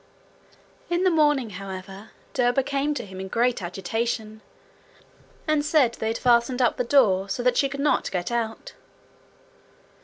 In 0.89 1.03
the 1.03 1.11
morning, 1.11 1.51
however, 1.51 2.09
Derba 2.33 2.63
came 2.63 2.95
to 2.95 3.05
him 3.05 3.19
in 3.21 3.27
great 3.27 3.61
agitation, 3.61 4.41
and 5.47 5.63
said 5.63 5.93
they 5.93 6.07
had 6.07 6.17
fastened 6.17 6.59
up 6.59 6.77
the 6.77 6.83
door, 6.83 7.29
so 7.29 7.43
that 7.43 7.55
she 7.55 7.69
could 7.69 7.79
not 7.79 8.09
get 8.09 8.31
out. 8.31 8.73